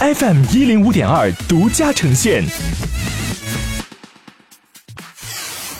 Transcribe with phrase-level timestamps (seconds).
[0.00, 2.44] FM 一零五点二独家呈现。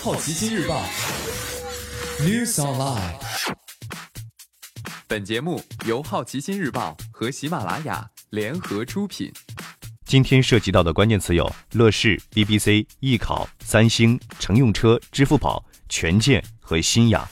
[0.01, 0.83] 好奇心日报
[2.19, 3.13] ，News Online。
[5.07, 9.31] 本节目由好奇心日报和喜马拉雅联合出品。
[10.05, 17.25] 今天涉及到的关键词有乐视、BBC、艺考、三星、乘用车、支付宝、权健和新雅。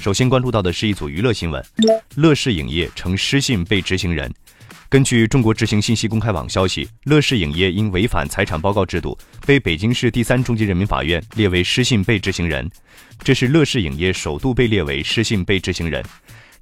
[0.00, 1.62] 首先关注到的是一组娱乐新闻：
[2.14, 4.32] 乐视影业称失信被执行人。
[4.90, 12.66] 根据中国执行信息公开网消息，乐视影业因违反财产报告制度，被北京市第三中级人民法院列为失信被执行人。
[13.22, 16.02] 这是乐视影业首度被列为失信被执行人。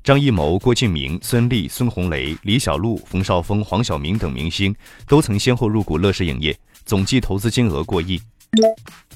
[0.03, 4.75] 张艺谋、郭敬明、孙俪、孙红雷、李小璐、冯绍峰、黄晓明等明星
[5.07, 8.21] 都曾先后入股乐视影业，总计投资金额过亿。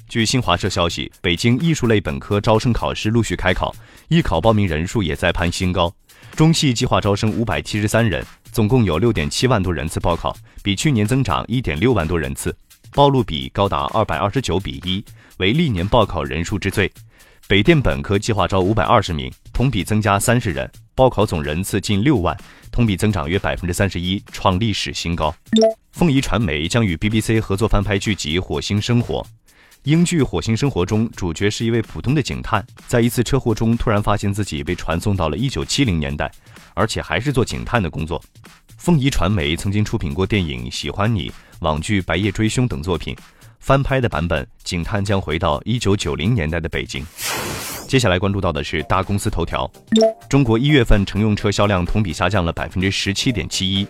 [0.08, 3.74] 据新华社消息，北京艺术类本科招生考试陆续开考，
[4.06, 5.92] 艺考报名人数也在攀新高。
[6.36, 12.54] 中戏计划招生五百七十三人，总共有六点七万多人次报考，比去年增长一点六万多人次，
[12.92, 15.04] 报录比高达二百二十九比一，
[15.38, 16.90] 为历年报考人数之最。
[17.48, 22.36] 北电本科计划招五百二十名，同比增加三十人，报考总人次近六万，
[22.70, 25.34] 同比增长约百分之三十一，创历史新高。
[25.90, 29.20] 凤仪传媒将与 BBC 合作翻拍剧集《火星生活》。
[29.84, 36.30] 英剧《火星生活》中，主角是一位普通的警探，在一次车祸中突然发现自己被传送到了一九七零年代，
[36.80, 38.22] 而且还是做警探的工作。
[38.78, 41.28] 凤仪传媒曾经出品过电影《喜欢你》、
[41.58, 43.14] 网剧《白夜追凶》等作品。
[43.58, 47.04] 翻拍的版本，警探将回到一九九零年代的北京。
[47.86, 49.70] 接下来关注到的是大公司头条：
[50.26, 53.86] 中国一月份乘用车销量同比下降了百分之十七点七一。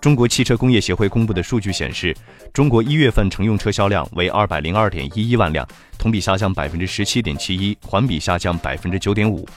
[0.00, 2.12] 中国汽车工业协会公布的数据显示，
[2.52, 5.64] 中国一月份乘用车销量为二百零二点一一万辆，
[5.96, 9.48] 同比下降百分之十七点七一，环比下降百分之九点五。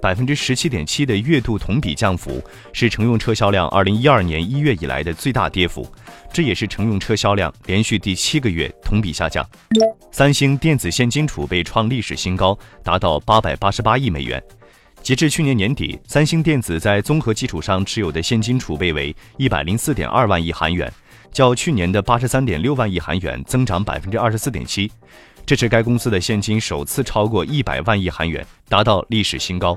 [0.00, 5.86] 百分之十七点七的月度同比降幅，是乘用车销量二零一二年一月以来的最大跌幅，
[6.32, 9.46] 这也是乘用车销量连续第七个月同比下降。
[10.10, 14.42] 三星电子现金储备创历史新高，达到八百八十八亿美元。
[15.02, 20.92] 截至去年年底，三星电子在综合基础上持有的现金储备为一百零四点二万亿韩元，
[21.32, 24.90] 较去年的八十三点六万亿韩元增长百分之二十四点七。
[25.46, 29.76] 这是该公司的现金首次超过一百万亿韩元，达到历史新高。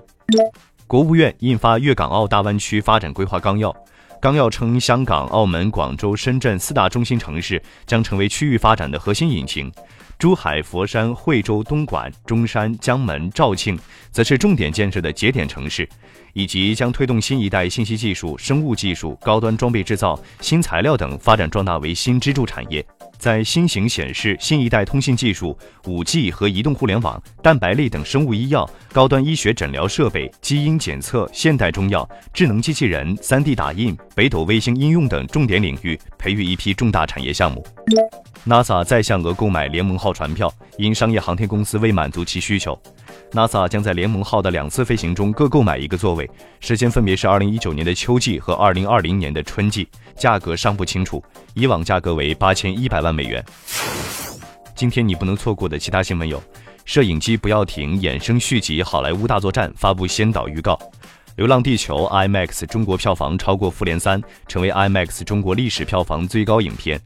[0.85, 3.71] 国务院印发《粤港澳大湾区发展规划纲要》，
[4.23, 9.69] 纲要称，香港、澳门、广州、深圳四大中心城市将成为区域发展的核心引擎，
[10.17, 13.77] 珠海、佛山、惠州、东莞、中山、江门、肇庆
[14.11, 15.85] 则是重点建设的节点城市，
[16.31, 22.85] 以及将推动新一代信息技术、生物技术、高端装备制造、新材料等发展壮大为新支柱产业。
[23.23, 25.57] 在新型显示、新一代通信技术、
[25.87, 37.65] 五 G 和移动互联网、蛋白类等生物医药、高端医学诊疗设备、基因检测、现代中药、智能机器人、3D 打印、北斗卫星应用等重点领域培育一批重大产业项目。
[38.45, 42.77] NASA 再向俄购买联盟号船票，因商业航天公司未满足其需求。
[43.31, 46.29] NASA 将在联盟号的两次飞行中各购买一个座位，
[46.59, 53.43] 时间分别是2019年的秋季和2020年的春季，价格尚不清楚，以往价格为8100万美元。
[54.75, 56.41] 今天你不能错过的其他新闻有：
[56.85, 60.73] 摄影机不要停衍生续集《好莱坞大作战》发布先导预告；
[61.37, 66.99] 《流浪地球》IMAX 中国票房超过《复联三》，成为 IMAX 中国历史票房最高影片。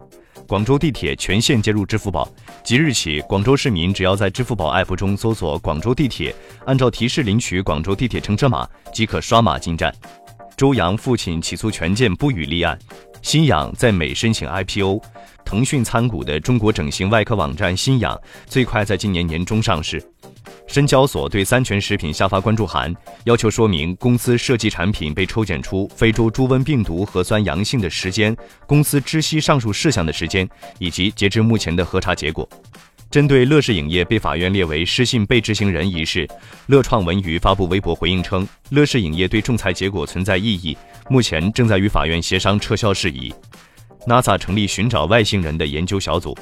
[0.48, 2.26] 广州地铁全线接入支付宝，
[2.64, 6.34] 即日起，广州市民只要在支付宝 App 中搜索“广州地铁”，
[6.66, 9.94] 按照提示领取广州地铁乘车码，即可刷码进站。
[10.56, 12.80] 周洋父亲起诉权健不予立案，
[13.22, 15.02] 新氧在美申请 IPO，
[15.44, 20.02] 腾讯参股的中国整形外科网站新氧最快在今年年中上市。
[20.68, 28.36] 深交所对三全食品下发关注函，要求说明公司设计产品被抽检出非洲猪瘟病毒核酸阳性的时间、
[28.68, 30.48] 公司知悉上述事项的时间
[30.78, 32.48] 以及截至目前的核查结果。
[33.10, 36.28] 针对乐视影业被法院列为失信被执行人一事，
[36.66, 40.78] 乐创文娱发布微博回应称，乐视影业对仲裁结果存在异议，
[41.10, 43.34] 目前正在与法院协商撤销事宜。
[44.06, 46.38] NASA 成立寻找外星人的研究小组。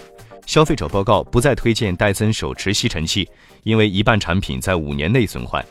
[0.46, 3.28] 消费者报告不再推荐戴森手持吸尘器，
[3.64, 5.66] 因为一半产品在五年内损坏。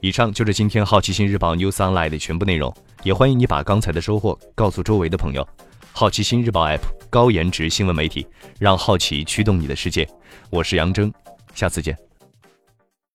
[0.00, 2.72] 以上就是今天好奇心日报 News Online 的全部内容，
[3.02, 5.46] 也欢迎你把刚才的收获告诉周围的朋友。
[5.92, 8.26] 好奇心日报 App 高颜值新闻媒体，
[8.58, 10.06] 让好奇驱动你的世界。
[10.50, 11.12] 我是杨征，
[11.54, 11.96] 下次见。